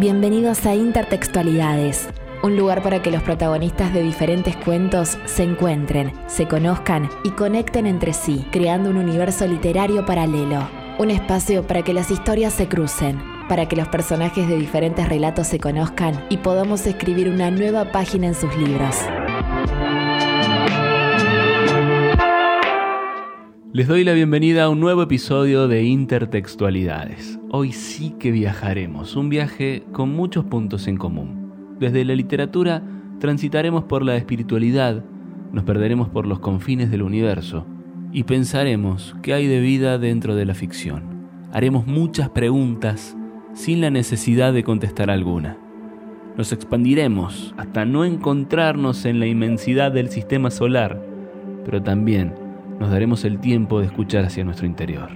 Bienvenidos 0.00 0.64
a 0.64 0.74
Intertextualidades, 0.74 2.08
un 2.42 2.56
lugar 2.56 2.82
para 2.82 3.02
que 3.02 3.10
los 3.10 3.22
protagonistas 3.22 3.92
de 3.92 4.02
diferentes 4.02 4.56
cuentos 4.56 5.18
se 5.26 5.42
encuentren, 5.42 6.14
se 6.26 6.48
conozcan 6.48 7.10
y 7.22 7.32
conecten 7.32 7.84
entre 7.84 8.14
sí, 8.14 8.46
creando 8.50 8.88
un 8.88 8.96
universo 8.96 9.46
literario 9.46 10.06
paralelo. 10.06 10.66
Un 10.98 11.10
espacio 11.10 11.66
para 11.66 11.82
que 11.82 11.92
las 11.92 12.10
historias 12.10 12.54
se 12.54 12.66
crucen, 12.66 13.20
para 13.46 13.68
que 13.68 13.76
los 13.76 13.88
personajes 13.88 14.48
de 14.48 14.56
diferentes 14.56 15.06
relatos 15.06 15.48
se 15.48 15.60
conozcan 15.60 16.24
y 16.30 16.38
podamos 16.38 16.86
escribir 16.86 17.28
una 17.28 17.50
nueva 17.50 17.92
página 17.92 18.28
en 18.28 18.34
sus 18.34 18.56
libros. 18.56 18.96
Les 23.72 23.86
doy 23.86 24.02
la 24.02 24.14
bienvenida 24.14 24.64
a 24.64 24.68
un 24.68 24.80
nuevo 24.80 25.00
episodio 25.00 25.68
de 25.68 25.84
Intertextualidades. 25.84 27.38
Hoy 27.52 27.70
sí 27.70 28.16
que 28.18 28.32
viajaremos, 28.32 29.14
un 29.14 29.28
viaje 29.28 29.84
con 29.92 30.10
muchos 30.10 30.44
puntos 30.44 30.88
en 30.88 30.96
común. 30.96 31.76
Desde 31.78 32.04
la 32.04 32.16
literatura 32.16 32.82
transitaremos 33.20 33.84
por 33.84 34.04
la 34.04 34.16
espiritualidad, 34.16 35.04
nos 35.52 35.62
perderemos 35.62 36.08
por 36.08 36.26
los 36.26 36.40
confines 36.40 36.90
del 36.90 37.02
universo 37.02 37.64
y 38.10 38.24
pensaremos 38.24 39.14
qué 39.22 39.34
hay 39.34 39.46
de 39.46 39.60
vida 39.60 39.98
dentro 39.98 40.34
de 40.34 40.46
la 40.46 40.54
ficción. 40.54 41.28
Haremos 41.52 41.86
muchas 41.86 42.28
preguntas 42.30 43.16
sin 43.54 43.80
la 43.80 43.90
necesidad 43.90 44.52
de 44.52 44.64
contestar 44.64 45.12
alguna. 45.12 45.56
Nos 46.36 46.50
expandiremos 46.52 47.54
hasta 47.56 47.84
no 47.84 48.04
encontrarnos 48.04 49.04
en 49.04 49.20
la 49.20 49.28
inmensidad 49.28 49.92
del 49.92 50.08
sistema 50.08 50.50
solar, 50.50 51.00
pero 51.64 51.80
también 51.80 52.49
nos 52.80 52.90
daremos 52.90 53.24
el 53.26 53.38
tiempo 53.38 53.78
de 53.78 53.86
escuchar 53.86 54.24
hacia 54.24 54.42
nuestro 54.42 54.66
interior. 54.66 55.10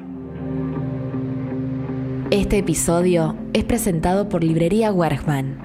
Este 2.30 2.59
episodio 2.59 3.37
es 3.54 3.64
presentado 3.64 4.28
por 4.28 4.45
Librería 4.45 4.92
Wergman. 4.92 5.56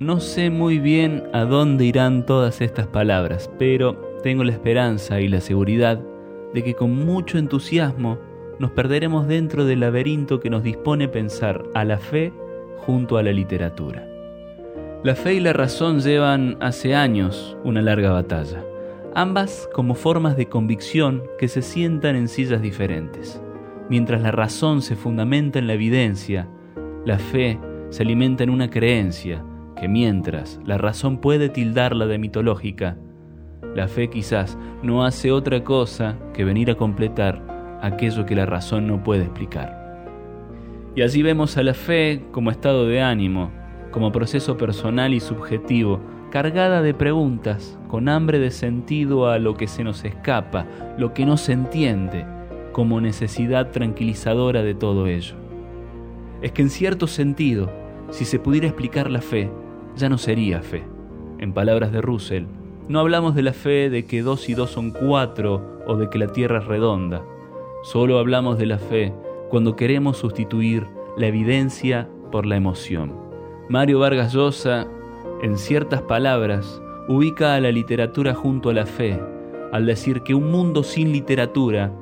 No 0.00 0.18
sé 0.18 0.50
muy 0.50 0.78
bien 0.78 1.22
a 1.32 1.44
dónde 1.44 1.84
irán 1.84 2.26
todas 2.26 2.60
estas 2.60 2.88
palabras, 2.88 3.48
pero 3.58 3.96
tengo 4.24 4.42
la 4.42 4.52
esperanza 4.52 5.20
y 5.20 5.28
la 5.28 5.40
seguridad 5.40 6.00
de 6.52 6.64
que 6.64 6.74
con 6.74 7.06
mucho 7.06 7.38
entusiasmo 7.38 8.18
nos 8.58 8.72
perderemos 8.72 9.28
dentro 9.28 9.64
del 9.64 9.80
laberinto 9.80 10.40
que 10.40 10.50
nos 10.50 10.64
dispone 10.64 11.06
pensar 11.06 11.62
a 11.74 11.84
la 11.84 11.98
fe 11.98 12.32
junto 12.78 13.18
a 13.18 13.22
la 13.22 13.32
literatura. 13.32 14.04
La 15.04 15.14
fe 15.14 15.34
y 15.34 15.40
la 15.40 15.52
razón 15.52 16.00
llevan 16.00 16.56
hace 16.60 16.94
años 16.94 17.56
una 17.62 17.82
larga 17.82 18.10
batalla 18.10 18.65
ambas 19.16 19.66
como 19.72 19.94
formas 19.94 20.36
de 20.36 20.46
convicción 20.46 21.22
que 21.38 21.48
se 21.48 21.62
sientan 21.62 22.16
en 22.16 22.28
sillas 22.28 22.60
diferentes. 22.60 23.42
Mientras 23.88 24.20
la 24.20 24.30
razón 24.30 24.82
se 24.82 24.94
fundamenta 24.94 25.58
en 25.58 25.66
la 25.66 25.72
evidencia, 25.72 26.50
la 27.06 27.18
fe 27.18 27.58
se 27.88 28.02
alimenta 28.02 28.44
en 28.44 28.50
una 28.50 28.68
creencia 28.68 29.42
que 29.74 29.88
mientras 29.88 30.60
la 30.66 30.76
razón 30.76 31.16
puede 31.16 31.48
tildarla 31.48 32.04
de 32.04 32.18
mitológica, 32.18 32.98
la 33.74 33.88
fe 33.88 34.10
quizás 34.10 34.58
no 34.82 35.02
hace 35.02 35.32
otra 35.32 35.64
cosa 35.64 36.18
que 36.34 36.44
venir 36.44 36.70
a 36.70 36.74
completar 36.74 37.78
aquello 37.80 38.26
que 38.26 38.34
la 38.34 38.44
razón 38.44 38.86
no 38.86 39.02
puede 39.02 39.22
explicar. 39.22 40.04
Y 40.94 41.00
así 41.00 41.22
vemos 41.22 41.56
a 41.56 41.62
la 41.62 41.72
fe 41.72 42.22
como 42.32 42.50
estado 42.50 42.86
de 42.86 43.00
ánimo, 43.00 43.50
como 43.92 44.12
proceso 44.12 44.58
personal 44.58 45.14
y 45.14 45.20
subjetivo 45.20 46.02
cargada 46.36 46.82
de 46.82 46.92
preguntas, 46.92 47.78
con 47.88 48.10
hambre 48.10 48.38
de 48.38 48.50
sentido 48.50 49.30
a 49.30 49.38
lo 49.38 49.54
que 49.54 49.66
se 49.66 49.82
nos 49.82 50.04
escapa, 50.04 50.66
lo 50.98 51.14
que 51.14 51.24
no 51.24 51.38
se 51.38 51.52
entiende, 51.52 52.26
como 52.72 53.00
necesidad 53.00 53.70
tranquilizadora 53.70 54.62
de 54.62 54.74
todo 54.74 55.06
ello. 55.06 55.34
Es 56.42 56.52
que 56.52 56.60
en 56.60 56.68
cierto 56.68 57.06
sentido, 57.06 57.70
si 58.10 58.26
se 58.26 58.38
pudiera 58.38 58.66
explicar 58.66 59.10
la 59.10 59.22
fe, 59.22 59.50
ya 59.96 60.10
no 60.10 60.18
sería 60.18 60.60
fe. 60.60 60.84
En 61.38 61.54
palabras 61.54 61.90
de 61.90 62.02
Russell, 62.02 62.44
no 62.86 63.00
hablamos 63.00 63.34
de 63.34 63.40
la 63.40 63.54
fe 63.54 63.88
de 63.88 64.04
que 64.04 64.20
dos 64.20 64.50
y 64.50 64.52
dos 64.52 64.68
son 64.68 64.90
cuatro 64.90 65.80
o 65.86 65.96
de 65.96 66.10
que 66.10 66.18
la 66.18 66.26
tierra 66.26 66.58
es 66.58 66.66
redonda. 66.66 67.24
Solo 67.82 68.18
hablamos 68.18 68.58
de 68.58 68.66
la 68.66 68.76
fe 68.76 69.14
cuando 69.48 69.74
queremos 69.74 70.18
sustituir 70.18 70.86
la 71.16 71.28
evidencia 71.28 72.10
por 72.30 72.44
la 72.44 72.56
emoción. 72.56 73.14
Mario 73.70 74.00
Vargas 74.00 74.34
Llosa 74.34 74.86
en 75.46 75.58
ciertas 75.58 76.02
palabras, 76.02 76.82
ubica 77.06 77.54
a 77.54 77.60
la 77.60 77.70
literatura 77.70 78.34
junto 78.34 78.70
a 78.70 78.74
la 78.74 78.84
fe, 78.84 79.20
al 79.72 79.86
decir 79.86 80.22
que 80.22 80.34
un 80.34 80.50
mundo 80.50 80.82
sin 80.82 81.12
literatura 81.12 81.92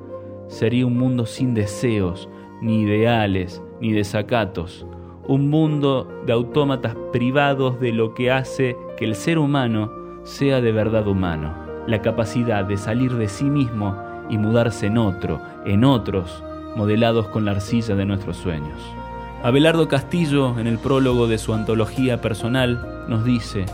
sería 0.49 0.87
un 0.87 0.97
mundo 0.97 1.27
sin 1.27 1.53
deseos, 1.53 2.29
ni 2.63 2.81
ideales, 2.81 3.63
ni 3.83 3.93
desacatos, 3.93 4.87
un 5.29 5.51
mundo 5.51 6.09
de 6.25 6.33
autómatas 6.33 6.97
privados 7.13 7.79
de 7.81 7.93
lo 7.93 8.15
que 8.15 8.31
hace 8.31 8.79
que 8.97 9.05
el 9.05 9.15
ser 9.15 9.39
humano 9.39 9.93
sea 10.23 10.63
de 10.63 10.73
verdad 10.73 11.07
humano, 11.07 11.55
la 11.87 12.01
capacidad 12.01 12.65
de 12.65 12.79
salir 12.79 13.13
de 13.15 13.29
sí 13.29 13.45
mismo 13.45 13.95
y 14.31 14.39
mudarse 14.39 14.87
en 14.87 14.97
otro, 14.97 15.39
en 15.67 15.85
otros, 15.85 16.43
modelados 16.77 17.29
con 17.29 17.45
la 17.45 17.51
arcilla 17.51 17.95
de 17.95 18.07
nuestros 18.07 18.39
sueños. 18.39 19.04
Abelardo 19.45 19.89
Castillo, 19.89 20.59
en 20.59 20.67
el 20.67 20.79
prólogo 20.79 21.27
de 21.27 21.37
su 21.37 21.53
antología 21.53 22.23
personal, 22.23 23.05
nos 23.11 23.27
dice, 23.27 23.67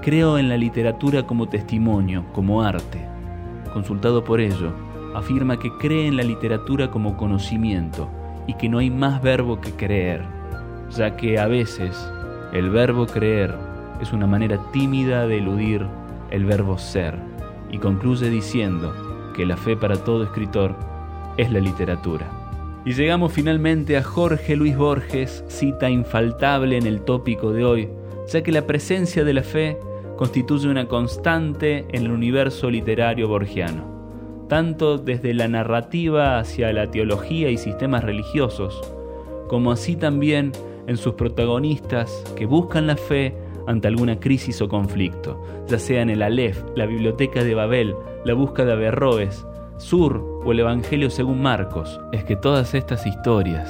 creo 0.00 0.38
en 0.38 0.48
la 0.48 0.56
literatura 0.56 1.24
como 1.24 1.50
testimonio, 1.50 2.24
como 2.32 2.62
arte. 2.62 3.06
Consultado 3.74 4.24
por 4.24 4.40
ello, 4.40 4.72
afirma 5.14 5.58
que 5.58 5.70
cree 5.76 6.06
en 6.06 6.16
la 6.16 6.22
literatura 6.22 6.90
como 6.90 7.18
conocimiento 7.18 8.08
y 8.46 8.54
que 8.54 8.70
no 8.70 8.78
hay 8.78 8.88
más 8.88 9.20
verbo 9.20 9.60
que 9.60 9.72
creer, 9.72 10.24
ya 10.96 11.14
que 11.14 11.38
a 11.38 11.46
veces 11.46 12.10
el 12.54 12.70
verbo 12.70 13.04
creer 13.04 13.54
es 14.00 14.14
una 14.14 14.26
manera 14.26 14.58
tímida 14.72 15.26
de 15.26 15.36
eludir 15.36 15.86
el 16.30 16.46
verbo 16.46 16.78
ser, 16.78 17.18
y 17.70 17.76
concluye 17.76 18.30
diciendo 18.30 18.94
que 19.36 19.44
la 19.44 19.58
fe 19.58 19.76
para 19.76 19.98
todo 19.98 20.24
escritor 20.24 20.74
es 21.36 21.52
la 21.52 21.60
literatura. 21.60 22.41
Y 22.84 22.94
llegamos 22.94 23.32
finalmente 23.32 23.96
a 23.96 24.02
Jorge 24.02 24.56
Luis 24.56 24.76
Borges, 24.76 25.44
cita 25.46 25.88
infaltable 25.88 26.76
en 26.76 26.86
el 26.86 27.02
tópico 27.02 27.52
de 27.52 27.64
hoy, 27.64 27.88
ya 28.32 28.42
que 28.42 28.50
la 28.50 28.66
presencia 28.66 29.22
de 29.22 29.34
la 29.34 29.42
fe 29.42 29.78
constituye 30.16 30.68
una 30.68 30.88
constante 30.88 31.86
en 31.92 32.06
el 32.06 32.10
universo 32.10 32.70
literario 32.70 33.28
borgiano, 33.28 33.84
tanto 34.48 34.98
desde 34.98 35.32
la 35.32 35.46
narrativa 35.46 36.40
hacia 36.40 36.72
la 36.72 36.90
teología 36.90 37.50
y 37.50 37.56
sistemas 37.56 38.02
religiosos, 38.02 38.82
como 39.48 39.70
así 39.70 39.94
también 39.94 40.50
en 40.88 40.96
sus 40.96 41.14
protagonistas 41.14 42.24
que 42.36 42.46
buscan 42.46 42.88
la 42.88 42.96
fe 42.96 43.32
ante 43.68 43.86
alguna 43.86 44.18
crisis 44.18 44.60
o 44.60 44.68
conflicto, 44.68 45.40
ya 45.68 45.78
sea 45.78 46.02
en 46.02 46.10
el 46.10 46.22
Aleph, 46.22 46.60
la 46.74 46.86
biblioteca 46.86 47.44
de 47.44 47.54
Babel, 47.54 47.94
la 48.24 48.34
búsqueda 48.34 48.66
de 48.66 48.72
Averroes, 48.72 49.46
Sur 49.82 50.42
o 50.44 50.52
el 50.52 50.60
Evangelio 50.60 51.10
según 51.10 51.42
Marcos, 51.42 52.00
es 52.12 52.22
que 52.22 52.36
todas 52.36 52.72
estas 52.72 53.04
historias, 53.04 53.68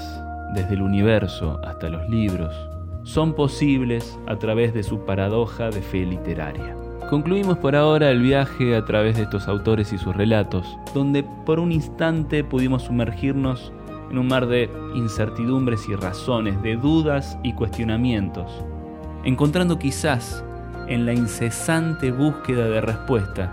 desde 0.55 0.75
el 0.75 0.83
universo 0.83 1.59
hasta 1.65 1.89
los 1.89 2.07
libros, 2.11 2.55
son 3.03 3.33
posibles 3.33 4.19
a 4.27 4.37
través 4.37 4.75
de 4.75 4.83
su 4.83 5.07
paradoja 5.07 5.71
de 5.71 5.81
fe 5.81 6.05
literaria. 6.05 6.77
Concluimos 7.09 7.57
por 7.57 7.75
ahora 7.75 8.11
el 8.11 8.21
viaje 8.21 8.77
a 8.77 8.85
través 8.85 9.17
de 9.17 9.23
estos 9.23 9.49
autores 9.49 9.91
y 9.95 9.99
sus 9.99 10.15
relatos, 10.15 10.77
donde 10.95 11.25
por 11.47 11.59
un 11.59 11.73
instante 11.73 12.45
pudimos 12.45 12.83
sumergirnos 12.83 13.73
en 14.11 14.19
un 14.19 14.29
mar 14.29 14.47
de 14.47 14.71
incertidumbres 14.95 15.89
y 15.89 15.95
razones, 15.95 16.63
de 16.63 16.77
dudas 16.77 17.39
y 17.43 17.55
cuestionamientos, 17.55 18.63
encontrando 19.25 19.79
quizás 19.79 20.45
en 20.89 21.07
la 21.07 21.15
incesante 21.15 22.13
búsqueda 22.13 22.67
de 22.67 22.83
respuesta 22.83 23.51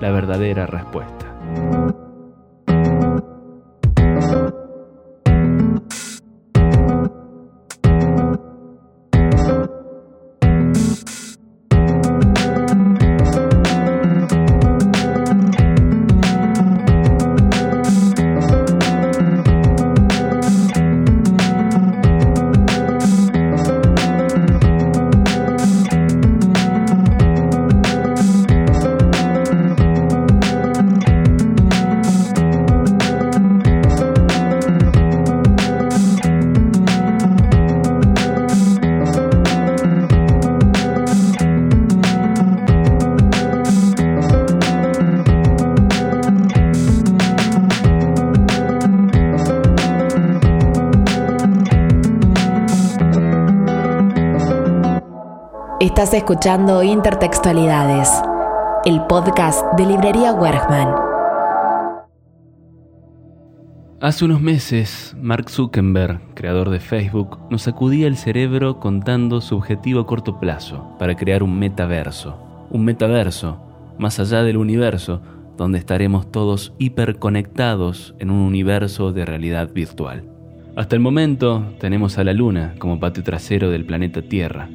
la 0.00 0.10
verdadera 0.10 0.66
respuesta. 0.66 1.25
Thank 1.54 1.74
you. 1.74 1.95
Estás 55.86 56.12
escuchando 56.14 56.82
Intertextualidades, 56.82 58.10
el 58.84 59.02
podcast 59.02 59.64
de 59.78 59.86
Librería 59.86 60.32
Wergman. 60.32 60.88
Hace 64.00 64.24
unos 64.24 64.40
meses, 64.40 65.14
Mark 65.20 65.48
Zuckerberg, 65.48 66.34
creador 66.34 66.70
de 66.70 66.80
Facebook, 66.80 67.38
nos 67.50 67.62
sacudía 67.62 68.08
el 68.08 68.16
cerebro 68.16 68.80
contando 68.80 69.40
su 69.40 69.54
objetivo 69.54 70.00
a 70.00 70.06
corto 70.06 70.40
plazo 70.40 70.96
para 70.98 71.14
crear 71.14 71.44
un 71.44 71.56
metaverso. 71.56 72.36
Un 72.68 72.84
metaverso, 72.84 73.60
más 73.96 74.18
allá 74.18 74.42
del 74.42 74.56
universo, 74.56 75.22
donde 75.56 75.78
estaremos 75.78 76.32
todos 76.32 76.72
hiperconectados 76.78 78.16
en 78.18 78.32
un 78.32 78.40
universo 78.40 79.12
de 79.12 79.24
realidad 79.24 79.72
virtual. 79.72 80.24
Hasta 80.74 80.96
el 80.96 81.00
momento 81.00 81.74
tenemos 81.78 82.18
a 82.18 82.24
la 82.24 82.32
Luna 82.32 82.74
como 82.80 82.98
patio 82.98 83.22
trasero 83.22 83.70
del 83.70 83.86
planeta 83.86 84.20
Tierra. 84.22 84.68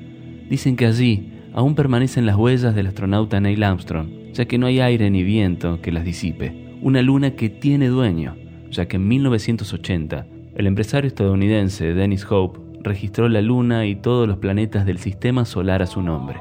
Dicen 0.52 0.76
que 0.76 0.86
allí 0.86 1.32
aún 1.54 1.76
permanecen 1.76 2.26
las 2.26 2.36
huellas 2.36 2.76
del 2.76 2.88
astronauta 2.88 3.40
Neil 3.40 3.64
Armstrong, 3.64 4.34
ya 4.34 4.44
que 4.44 4.58
no 4.58 4.68
hay 4.68 4.82
aire 4.82 5.10
ni 5.10 5.24
viento 5.24 5.80
que 5.82 5.94
las 5.94 6.04
disipe. 6.04 6.76
Una 6.82 7.02
luna 7.02 7.38
que 7.38 7.48
tiene 7.48 7.88
dueño, 7.88 8.36
ya 8.70 8.86
que 8.86 8.98
en 8.98 9.08
1980 9.08 10.26
el 10.58 10.68
empresario 10.68 11.08
estadounidense 11.08 11.94
Dennis 11.94 12.30
Hope 12.30 12.60
registró 12.82 13.30
la 13.30 13.42
luna 13.42 13.86
y 13.86 13.96
todos 13.96 14.28
los 14.28 14.40
planetas 14.40 14.86
del 14.86 14.98
sistema 14.98 15.46
solar 15.46 15.82
a 15.82 15.88
su 15.88 16.02
nombre. 16.02 16.40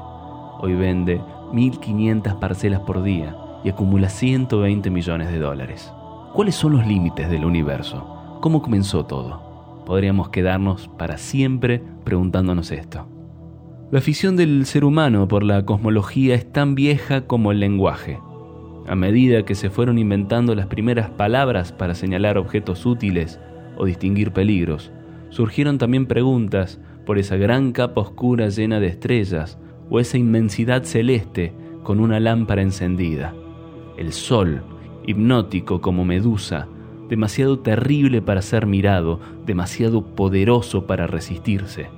Hoy 0.59 0.75
vende 0.75 1.21
1.500 1.53 2.37
parcelas 2.37 2.81
por 2.81 3.03
día 3.03 3.33
y 3.63 3.69
acumula 3.69 4.09
120 4.09 4.89
millones 4.89 5.31
de 5.31 5.39
dólares. 5.39 5.89
¿Cuáles 6.33 6.55
son 6.55 6.73
los 6.73 6.85
límites 6.85 7.29
del 7.29 7.45
universo? 7.45 8.39
¿Cómo 8.41 8.61
comenzó 8.61 9.05
todo? 9.05 9.83
Podríamos 9.85 10.27
quedarnos 10.27 10.89
para 10.97 11.17
siempre 11.17 11.81
preguntándonos 12.03 12.71
esto. 12.71 13.07
La 13.91 13.99
afición 13.99 14.37
del 14.37 14.65
ser 14.65 14.85
humano 14.85 15.27
por 15.27 15.43
la 15.43 15.65
cosmología 15.65 16.35
es 16.35 16.51
tan 16.51 16.75
vieja 16.75 17.27
como 17.27 17.51
el 17.51 17.59
lenguaje. 17.59 18.19
A 18.87 18.95
medida 18.95 19.43
que 19.43 19.53
se 19.53 19.69
fueron 19.69 19.99
inventando 19.99 20.55
las 20.55 20.67
primeras 20.67 21.09
palabras 21.09 21.71
para 21.71 21.93
señalar 21.93 22.37
objetos 22.37 22.85
útiles 22.85 23.39
o 23.77 23.85
distinguir 23.85 24.31
peligros, 24.31 24.91
surgieron 25.29 25.77
también 25.77 26.05
preguntas 26.05 26.79
por 27.05 27.19
esa 27.19 27.35
gran 27.35 27.73
capa 27.73 28.01
oscura 28.01 28.47
llena 28.47 28.79
de 28.79 28.87
estrellas 28.87 29.59
o 29.89 29.99
esa 29.99 30.17
inmensidad 30.17 30.83
celeste 30.83 31.53
con 31.83 31.99
una 31.99 32.19
lámpara 32.19 32.61
encendida 32.61 33.33
el 33.97 34.13
sol, 34.13 34.63
hipnótico 35.05 35.81
como 35.81 36.05
medusa, 36.05 36.67
demasiado 37.09 37.59
terrible 37.59 38.21
para 38.21 38.41
ser 38.41 38.65
mirado, 38.65 39.19
demasiado 39.45 40.15
poderoso 40.15 40.87
para 40.87 41.07
resistirse. 41.07 41.89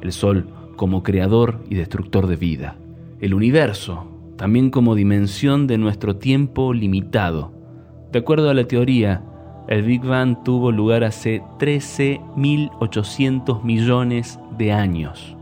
El 0.00 0.12
sol 0.12 0.46
como 0.76 1.02
creador 1.02 1.60
y 1.70 1.74
destructor 1.74 2.26
de 2.26 2.36
vida. 2.36 2.76
El 3.20 3.34
universo, 3.34 4.06
también 4.36 4.70
como 4.70 4.94
dimensión 4.94 5.66
de 5.66 5.78
nuestro 5.78 6.16
tiempo 6.16 6.72
limitado. 6.72 7.52
De 8.12 8.18
acuerdo 8.18 8.50
a 8.50 8.54
la 8.54 8.64
teoría, 8.64 9.22
el 9.68 9.82
Big 9.82 10.02
Bang 10.02 10.42
tuvo 10.44 10.72
lugar 10.72 11.04
hace 11.04 11.42
13.800 11.58 13.62
millones 13.62 14.38
de 14.58 14.72
años. 14.72 15.36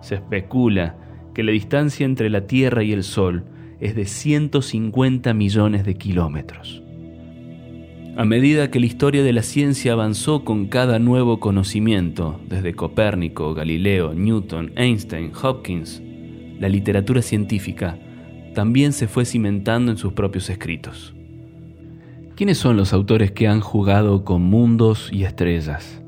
Se 0.00 0.16
especula 0.16 0.96
que 1.34 1.42
la 1.42 1.52
distancia 1.52 2.04
entre 2.04 2.30
la 2.30 2.46
Tierra 2.46 2.82
y 2.82 2.92
el 2.92 3.02
Sol 3.02 3.44
es 3.80 3.94
de 3.94 4.04
150 4.04 5.32
millones 5.32 5.84
de 5.84 5.94
kilómetros. 5.94 6.82
A 8.16 8.24
medida 8.24 8.70
que 8.70 8.80
la 8.80 8.86
historia 8.86 9.22
de 9.22 9.32
la 9.32 9.42
ciencia 9.42 9.92
avanzó 9.92 10.44
con 10.44 10.66
cada 10.66 10.98
nuevo 10.98 11.38
conocimiento, 11.40 12.40
desde 12.48 12.74
Copérnico, 12.74 13.54
Galileo, 13.54 14.14
Newton, 14.14 14.72
Einstein, 14.76 15.32
Hopkins, 15.40 16.02
la 16.58 16.68
literatura 16.68 17.22
científica 17.22 17.98
también 18.54 18.92
se 18.92 19.06
fue 19.06 19.24
cimentando 19.24 19.92
en 19.92 19.96
sus 19.96 20.12
propios 20.12 20.50
escritos. 20.50 21.14
¿Quiénes 22.34 22.58
son 22.58 22.76
los 22.76 22.92
autores 22.92 23.30
que 23.30 23.46
han 23.46 23.60
jugado 23.60 24.24
con 24.24 24.42
mundos 24.42 25.08
y 25.12 25.24
estrellas? 25.24 26.02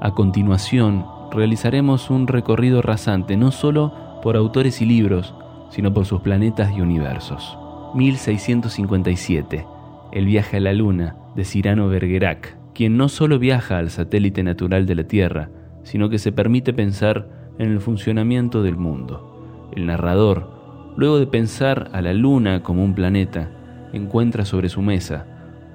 A 0.00 0.12
continuación, 0.12 1.04
realizaremos 1.32 2.10
un 2.10 2.28
recorrido 2.28 2.80
rasante 2.80 3.36
no 3.36 3.50
solo 3.50 3.92
por 4.22 4.36
autores 4.36 4.80
y 4.80 4.86
libros, 4.86 5.34
sino 5.70 5.92
por 5.92 6.06
sus 6.06 6.20
planetas 6.20 6.72
y 6.76 6.80
universos. 6.80 7.58
1657. 7.94 9.73
El 10.14 10.26
viaje 10.26 10.58
a 10.58 10.60
la 10.60 10.72
Luna 10.72 11.16
de 11.34 11.44
Cyrano 11.44 11.88
Bergerac, 11.88 12.56
quien 12.72 12.96
no 12.96 13.08
solo 13.08 13.40
viaja 13.40 13.78
al 13.78 13.90
satélite 13.90 14.44
natural 14.44 14.86
de 14.86 14.94
la 14.94 15.08
Tierra, 15.08 15.50
sino 15.82 16.08
que 16.08 16.20
se 16.20 16.30
permite 16.30 16.72
pensar 16.72 17.28
en 17.58 17.72
el 17.72 17.80
funcionamiento 17.80 18.62
del 18.62 18.76
mundo. 18.76 19.68
El 19.74 19.86
narrador, 19.86 20.94
luego 20.96 21.18
de 21.18 21.26
pensar 21.26 21.90
a 21.92 22.00
la 22.00 22.12
Luna 22.12 22.62
como 22.62 22.84
un 22.84 22.94
planeta, 22.94 23.50
encuentra 23.92 24.44
sobre 24.44 24.68
su 24.68 24.82
mesa 24.82 25.26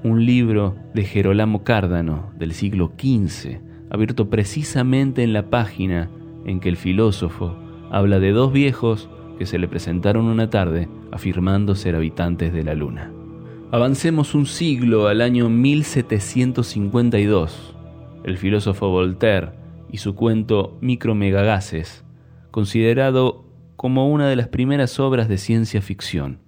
un 0.05 0.25
libro 0.25 0.77
de 0.93 1.03
Gerolamo 1.03 1.65
Cárdano 1.65 2.31
del 2.39 2.53
siglo 2.53 2.93
XV, 2.97 3.59
abierto 3.89 4.29
precisamente 4.29 5.21
en 5.21 5.33
la 5.33 5.49
página 5.49 6.09
en 6.45 6.61
que 6.61 6.69
el 6.69 6.77
filósofo 6.77 7.57
habla 7.91 8.21
de 8.21 8.31
dos 8.31 8.53
viejos 8.53 9.09
que 9.37 9.45
se 9.45 9.59
le 9.59 9.67
presentaron 9.67 10.27
una 10.27 10.49
tarde 10.49 10.87
afirmando 11.11 11.75
ser 11.75 11.97
habitantes 11.97 12.53
de 12.53 12.63
la 12.63 12.73
Luna. 12.73 13.18
Avancemos 13.71 14.33
un 14.33 14.47
siglo 14.47 15.09
al 15.09 15.21
año 15.21 15.47
1752. 15.47 17.75
El 18.23 18.39
filósofo 18.39 18.89
Voltaire 18.89 19.51
y 19.91 19.97
su 19.97 20.15
cuento 20.15 20.79
Micromegagases, 20.81 22.03
considerado 22.49 23.45
como 23.75 24.09
una 24.09 24.27
de 24.27 24.35
las 24.35 24.47
primeras 24.47 24.99
obras 24.99 25.29
de 25.29 25.37
ciencia 25.37 25.83
ficción. 25.83 26.39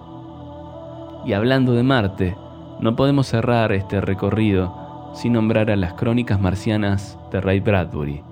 Y 1.24 1.32
hablando 1.34 1.72
de 1.72 1.82
Marte, 1.82 2.36
no 2.80 2.96
podemos 2.96 3.26
cerrar 3.26 3.72
este 3.72 4.00
recorrido 4.00 5.12
sin 5.14 5.34
nombrar 5.34 5.70
a 5.70 5.76
las 5.76 5.94
crónicas 5.94 6.40
marcianas 6.40 7.18
de 7.30 7.40
Ray 7.40 7.60
Bradbury, 7.60 8.22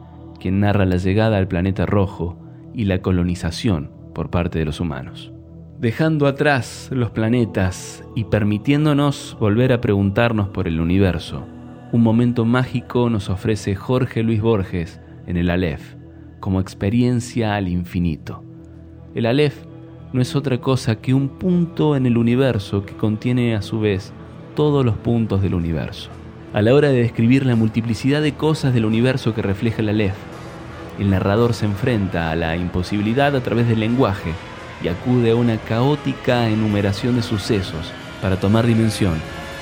quien 0.40 0.60
narra 0.60 0.86
la 0.86 0.96
llegada 0.96 1.36
al 1.36 1.48
planeta 1.48 1.86
rojo 1.86 2.38
y 2.72 2.84
la 2.84 3.02
colonización 3.02 3.90
por 4.14 4.30
parte 4.30 4.58
de 4.58 4.64
los 4.64 4.80
humanos. 4.80 5.32
Dejando 5.78 6.26
atrás 6.26 6.88
los 6.92 7.10
planetas 7.10 8.04
y 8.16 8.24
permitiéndonos 8.24 9.36
volver 9.38 9.72
a 9.72 9.80
preguntarnos 9.80 10.48
por 10.48 10.66
el 10.66 10.80
universo, 10.80 11.46
un 11.92 12.02
momento 12.02 12.44
mágico 12.44 13.10
nos 13.10 13.30
ofrece 13.30 13.74
Jorge 13.74 14.22
Luis 14.22 14.42
Borges 14.42 15.00
en 15.26 15.36
el 15.36 15.50
Aleph, 15.50 15.94
como 16.40 16.60
experiencia 16.60 17.54
al 17.54 17.68
infinito. 17.68 18.42
El 19.14 19.26
Aleph 19.26 19.67
no 20.12 20.22
es 20.22 20.34
otra 20.34 20.58
cosa 20.58 20.96
que 20.96 21.14
un 21.14 21.28
punto 21.28 21.96
en 21.96 22.06
el 22.06 22.16
universo 22.16 22.84
que 22.84 22.94
contiene 22.94 23.54
a 23.54 23.62
su 23.62 23.80
vez 23.80 24.12
todos 24.56 24.84
los 24.84 24.96
puntos 24.96 25.42
del 25.42 25.54
universo. 25.54 26.08
A 26.54 26.62
la 26.62 26.74
hora 26.74 26.88
de 26.88 27.02
describir 27.02 27.44
la 27.44 27.56
multiplicidad 27.56 28.22
de 28.22 28.32
cosas 28.32 28.72
del 28.72 28.86
universo 28.86 29.34
que 29.34 29.42
refleja 29.42 29.82
el 29.82 29.90
Aleph, 29.90 30.16
el 30.98 31.10
narrador 31.10 31.54
se 31.54 31.66
enfrenta 31.66 32.30
a 32.30 32.36
la 32.36 32.56
imposibilidad 32.56 33.36
a 33.36 33.42
través 33.42 33.68
del 33.68 33.80
lenguaje 33.80 34.32
y 34.82 34.88
acude 34.88 35.32
a 35.32 35.36
una 35.36 35.58
caótica 35.58 36.48
enumeración 36.48 37.16
de 37.16 37.22
sucesos 37.22 37.92
para 38.22 38.40
tomar 38.40 38.66
dimensión 38.66 39.14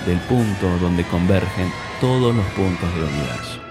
del 0.07 0.19
punto 0.21 0.79
donde 0.81 1.05
convergen 1.05 1.69
todos 2.01 2.35
los 2.35 2.47
puntos 2.47 2.95
del 2.95 3.05
universo. 3.05 3.66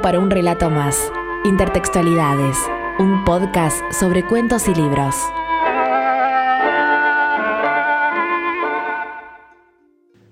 Para 0.00 0.20
un 0.20 0.30
relato 0.30 0.70
más. 0.70 1.10
Intertextualidades, 1.44 2.56
un 2.98 3.24
podcast 3.24 3.82
sobre 3.92 4.24
cuentos 4.24 4.68
y 4.68 4.74
libros. 4.74 5.14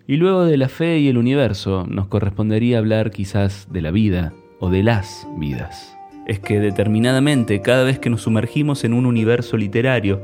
Y 0.06 0.16
luego 0.16 0.44
de 0.44 0.56
la 0.56 0.68
fe 0.68 0.98
y 0.98 1.08
el 1.08 1.18
universo, 1.18 1.84
nos 1.88 2.06
correspondería 2.06 2.78
hablar 2.78 3.10
quizás 3.10 3.66
de 3.70 3.82
la 3.82 3.90
vida 3.90 4.32
o 4.60 4.70
de 4.70 4.82
las 4.82 5.26
vidas. 5.36 5.96
Es 6.26 6.38
que 6.38 6.60
determinadamente 6.60 7.60
cada 7.60 7.82
vez 7.82 7.98
que 7.98 8.10
nos 8.10 8.22
sumergimos 8.22 8.84
en 8.84 8.92
un 8.92 9.06
universo 9.06 9.56
literario, 9.56 10.20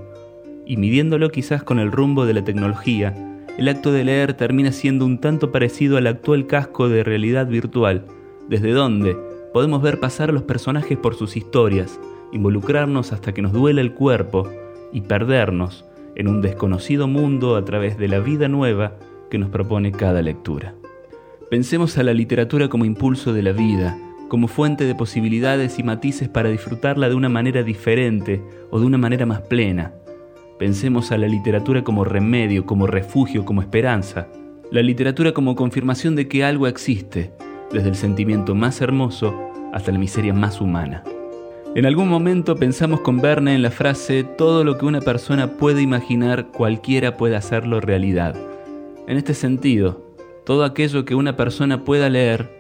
y 0.66 0.76
midiéndolo 0.76 1.30
quizás 1.30 1.64
con 1.64 1.80
el 1.80 1.90
rumbo 1.90 2.26
de 2.26 2.34
la 2.34 2.44
tecnología, 2.44 3.14
el 3.58 3.68
acto 3.68 3.92
de 3.92 4.04
leer 4.04 4.34
termina 4.34 4.70
siendo 4.70 5.04
un 5.04 5.18
tanto 5.18 5.50
parecido 5.50 5.96
al 5.96 6.06
actual 6.06 6.46
casco 6.46 6.88
de 6.88 7.02
realidad 7.02 7.48
virtual, 7.48 8.06
desde 8.48 8.70
donde 8.70 9.31
podemos 9.52 9.82
ver 9.82 10.00
pasar 10.00 10.30
a 10.30 10.32
los 10.32 10.42
personajes 10.42 10.98
por 10.98 11.14
sus 11.14 11.36
historias, 11.36 12.00
involucrarnos 12.32 13.12
hasta 13.12 13.32
que 13.32 13.42
nos 13.42 13.52
duela 13.52 13.80
el 13.80 13.92
cuerpo 13.92 14.48
y 14.92 15.02
perdernos 15.02 15.84
en 16.14 16.28
un 16.28 16.42
desconocido 16.42 17.06
mundo 17.06 17.56
a 17.56 17.64
través 17.64 17.98
de 17.98 18.08
la 18.08 18.18
vida 18.18 18.48
nueva 18.48 18.96
que 19.30 19.38
nos 19.38 19.50
propone 19.50 19.92
cada 19.92 20.22
lectura. 20.22 20.74
Pensemos 21.50 21.98
a 21.98 22.02
la 22.02 22.14
literatura 22.14 22.68
como 22.68 22.84
impulso 22.84 23.32
de 23.32 23.42
la 23.42 23.52
vida, 23.52 23.98
como 24.28 24.48
fuente 24.48 24.84
de 24.84 24.94
posibilidades 24.94 25.78
y 25.78 25.82
matices 25.82 26.28
para 26.28 26.48
disfrutarla 26.48 27.10
de 27.10 27.14
una 27.14 27.28
manera 27.28 27.62
diferente 27.62 28.42
o 28.70 28.80
de 28.80 28.86
una 28.86 28.96
manera 28.96 29.26
más 29.26 29.42
plena. 29.42 29.92
Pensemos 30.58 31.12
a 31.12 31.18
la 31.18 31.26
literatura 31.26 31.84
como 31.84 32.04
remedio, 32.04 32.64
como 32.64 32.86
refugio, 32.86 33.44
como 33.44 33.60
esperanza. 33.60 34.28
La 34.70 34.80
literatura 34.80 35.32
como 35.32 35.54
confirmación 35.54 36.16
de 36.16 36.28
que 36.28 36.44
algo 36.44 36.66
existe, 36.66 37.32
desde 37.72 37.88
el 37.88 37.96
sentimiento 37.96 38.54
más 38.54 38.80
hermoso 38.80 39.34
hasta 39.72 39.92
la 39.92 39.98
miseria 39.98 40.34
más 40.34 40.60
humana. 40.60 41.02
En 41.74 41.86
algún 41.86 42.08
momento 42.08 42.56
pensamos 42.56 43.00
con 43.00 43.22
Verne 43.22 43.54
en 43.54 43.62
la 43.62 43.70
frase, 43.70 44.24
todo 44.24 44.62
lo 44.62 44.76
que 44.76 44.84
una 44.84 45.00
persona 45.00 45.56
puede 45.56 45.80
imaginar, 45.80 46.48
cualquiera 46.48 47.16
puede 47.16 47.34
hacerlo 47.34 47.80
realidad. 47.80 48.36
En 49.08 49.16
este 49.16 49.32
sentido, 49.32 50.02
todo 50.44 50.64
aquello 50.64 51.06
que 51.06 51.14
una 51.14 51.34
persona 51.34 51.82
pueda 51.82 52.10
leer, 52.10 52.50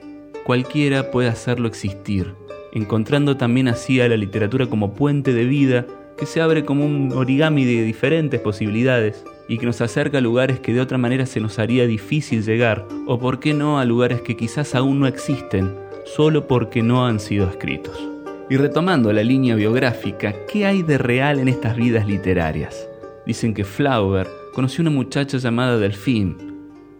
cualquiera 0.46 1.10
puede 1.10 1.28
hacerlo 1.28 1.68
existir, 1.68 2.34
encontrando 2.72 3.36
también 3.36 3.68
así 3.68 4.00
a 4.00 4.08
la 4.08 4.16
literatura 4.16 4.66
como 4.66 4.94
puente 4.94 5.34
de 5.34 5.44
vida 5.44 5.86
que 6.16 6.26
se 6.26 6.40
abre 6.40 6.64
como 6.64 6.84
un 6.84 7.12
origami 7.12 7.64
de 7.64 7.82
diferentes 7.82 8.40
posibilidades 8.40 9.24
y 9.48 9.58
que 9.58 9.66
nos 9.66 9.80
acerca 9.80 10.18
a 10.18 10.20
lugares 10.20 10.60
que 10.60 10.72
de 10.72 10.80
otra 10.80 10.98
manera 10.98 11.26
se 11.26 11.40
nos 11.40 11.58
haría 11.58 11.86
difícil 11.86 12.44
llegar, 12.44 12.86
o 13.06 13.18
por 13.18 13.40
qué 13.40 13.54
no 13.54 13.78
a 13.78 13.84
lugares 13.84 14.20
que 14.22 14.36
quizás 14.36 14.74
aún 14.74 15.00
no 15.00 15.06
existen, 15.06 15.74
solo 16.04 16.46
porque 16.46 16.82
no 16.82 17.06
han 17.06 17.20
sido 17.20 17.48
escritos. 17.48 18.08
Y 18.48 18.56
retomando 18.56 19.12
la 19.12 19.22
línea 19.22 19.54
biográfica, 19.54 20.34
¿qué 20.46 20.66
hay 20.66 20.82
de 20.82 20.98
real 20.98 21.38
en 21.38 21.48
estas 21.48 21.76
vidas 21.76 22.06
literarias? 22.06 22.88
Dicen 23.26 23.54
que 23.54 23.64
Flaubert 23.64 24.30
conoció 24.52 24.82
una 24.82 24.90
muchacha 24.90 25.38
llamada 25.38 25.78
Delphine, 25.78 26.36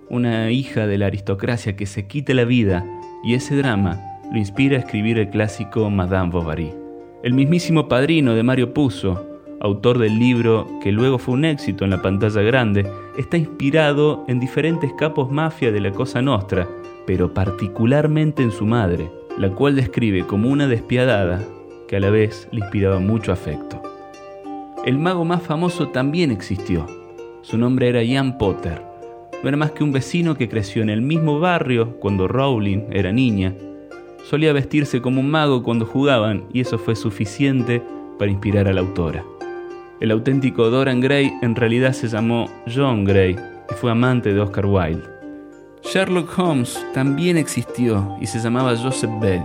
una 0.08 0.50
hija 0.50 0.86
de 0.86 0.98
la 0.98 1.06
aristocracia 1.06 1.76
que 1.76 1.86
se 1.86 2.06
quita 2.06 2.34
la 2.34 2.44
vida, 2.44 2.84
y 3.24 3.34
ese 3.34 3.56
drama 3.56 4.00
lo 4.32 4.38
inspira 4.38 4.76
a 4.76 4.80
escribir 4.80 5.18
el 5.18 5.30
clásico 5.30 5.88
Madame 5.90 6.30
Bovary. 6.30 6.81
El 7.22 7.34
mismísimo 7.34 7.86
padrino 7.86 8.34
de 8.34 8.42
Mario 8.42 8.74
Puzo, 8.74 9.24
autor 9.60 9.98
del 9.98 10.18
libro 10.18 10.66
que 10.82 10.90
luego 10.90 11.18
fue 11.18 11.34
un 11.34 11.44
éxito 11.44 11.84
en 11.84 11.90
la 11.90 12.02
pantalla 12.02 12.42
grande, 12.42 12.84
está 13.16 13.36
inspirado 13.36 14.24
en 14.26 14.40
diferentes 14.40 14.92
capos 14.98 15.30
mafia 15.30 15.70
de 15.70 15.80
la 15.80 15.92
Cosa 15.92 16.20
Nostra, 16.20 16.68
pero 17.06 17.32
particularmente 17.32 18.42
en 18.42 18.50
su 18.50 18.66
madre, 18.66 19.08
la 19.38 19.50
cual 19.50 19.76
describe 19.76 20.26
como 20.26 20.50
una 20.50 20.66
despiadada 20.66 21.40
que 21.86 21.94
a 21.94 22.00
la 22.00 22.10
vez 22.10 22.48
le 22.50 22.58
inspiraba 22.58 22.98
mucho 22.98 23.30
afecto. 23.30 23.80
El 24.84 24.98
mago 24.98 25.24
más 25.24 25.42
famoso 25.42 25.90
también 25.90 26.32
existió, 26.32 26.88
su 27.42 27.56
nombre 27.56 27.88
era 27.88 28.02
Ian 28.02 28.36
Potter. 28.36 28.82
No 29.44 29.48
era 29.48 29.56
más 29.56 29.70
que 29.70 29.84
un 29.84 29.92
vecino 29.92 30.36
que 30.36 30.48
creció 30.48 30.82
en 30.82 30.90
el 30.90 31.02
mismo 31.02 31.38
barrio 31.38 31.98
cuando 32.00 32.26
Rowling 32.26 32.86
era 32.90 33.12
niña. 33.12 33.54
Solía 34.24 34.52
vestirse 34.52 35.02
como 35.02 35.20
un 35.20 35.30
mago 35.30 35.62
cuando 35.62 35.86
jugaban 35.86 36.44
y 36.52 36.60
eso 36.60 36.78
fue 36.78 36.96
suficiente 36.96 37.82
para 38.18 38.30
inspirar 38.30 38.68
a 38.68 38.72
la 38.72 38.80
autora. 38.80 39.24
El 40.00 40.10
auténtico 40.10 40.70
Dorian 40.70 41.00
Gray 41.00 41.32
en 41.42 41.54
realidad 41.54 41.92
se 41.92 42.08
llamó 42.08 42.50
John 42.72 43.04
Gray 43.04 43.36
y 43.70 43.74
fue 43.74 43.90
amante 43.90 44.32
de 44.32 44.40
Oscar 44.40 44.66
Wilde. 44.66 45.02
Sherlock 45.82 46.38
Holmes 46.38 46.84
también 46.94 47.36
existió 47.36 48.16
y 48.20 48.26
se 48.26 48.38
llamaba 48.38 48.76
Joseph 48.76 49.10
Bell, 49.20 49.42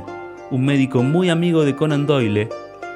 un 0.51 0.65
médico 0.65 1.03
muy 1.03 1.29
amigo 1.29 1.65
de 1.65 1.75
Conan 1.75 2.05
Doyle 2.05 2.49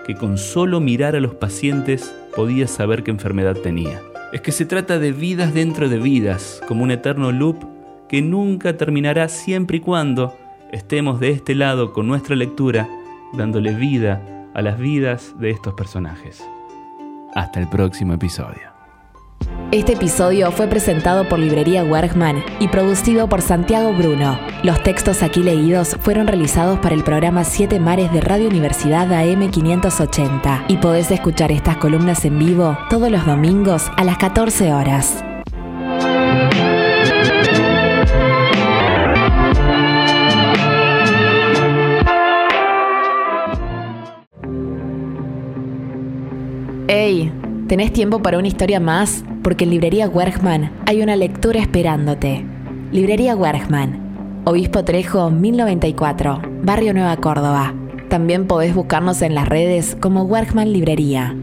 que 0.05 0.15
con 0.15 0.37
solo 0.37 0.79
mirar 0.79 1.15
a 1.15 1.19
los 1.19 1.35
pacientes 1.35 2.15
podía 2.35 2.67
saber 2.67 3.03
qué 3.03 3.11
enfermedad 3.11 3.57
tenía 3.57 4.01
es 4.31 4.41
que 4.41 4.51
se 4.51 4.65
trata 4.65 4.97
de 4.97 5.11
vidas 5.11 5.53
dentro 5.53 5.89
de 5.89 5.99
vidas, 5.99 6.61
como 6.67 6.83
un 6.83 6.91
eterno 6.91 7.31
loop 7.31 7.57
que 8.07 8.21
nunca 8.21 8.77
terminará 8.77 9.27
siempre 9.27 9.77
y 9.77 9.79
cuando 9.81 10.37
estemos 10.71 11.19
de 11.19 11.31
este 11.31 11.55
lado 11.55 11.93
con 11.93 12.07
nuestra 12.07 12.35
lectura, 12.35 12.89
dándole 13.33 13.73
vida 13.73 14.21
a 14.53 14.61
las 14.61 14.79
vidas 14.79 15.35
de 15.39 15.51
estos 15.51 15.73
personajes. 15.73 16.43
Hasta 17.33 17.59
el 17.59 17.69
próximo 17.69 18.13
episodio. 18.13 18.71
Este 19.71 19.93
episodio 19.93 20.51
fue 20.51 20.67
presentado 20.67 21.27
por 21.27 21.39
Librería 21.39 21.83
Wergman 21.83 22.43
y 22.59 22.67
producido 22.67 23.29
por 23.29 23.41
Santiago 23.41 23.93
Bruno. 23.93 24.37
Los 24.63 24.83
textos 24.83 25.23
aquí 25.23 25.41
leídos 25.41 25.97
fueron 26.01 26.27
realizados 26.27 26.79
para 26.79 26.93
el 26.93 27.03
programa 27.03 27.43
Siete 27.45 27.79
Mares 27.79 28.11
de 28.11 28.21
Radio 28.21 28.49
Universidad 28.49 29.07
AM580 29.07 30.65
y 30.67 30.77
podés 30.77 31.09
escuchar 31.09 31.51
estas 31.51 31.77
columnas 31.77 32.25
en 32.25 32.37
vivo 32.37 32.77
todos 32.89 33.09
los 33.09 33.25
domingos 33.25 33.89
a 33.95 34.03
las 34.03 34.17
14 34.17 34.73
horas. 34.73 35.23
¿Tenés 47.71 47.93
tiempo 47.93 48.21
para 48.21 48.37
una 48.37 48.49
historia 48.49 48.81
más? 48.81 49.23
Porque 49.41 49.63
en 49.63 49.69
Librería 49.69 50.09
Wergman 50.09 50.73
hay 50.85 51.01
una 51.01 51.15
lectura 51.15 51.61
esperándote. 51.61 52.45
Librería 52.91 53.33
Wergman, 53.33 54.41
Obispo 54.43 54.83
Trejo 54.83 55.31
1094, 55.31 56.41
Barrio 56.63 56.93
Nueva 56.93 57.15
Córdoba. 57.15 57.73
También 58.09 58.45
podés 58.45 58.75
buscarnos 58.75 59.21
en 59.21 59.35
las 59.35 59.47
redes 59.47 59.95
como 60.01 60.23
Wergman 60.23 60.73
Librería. 60.73 61.33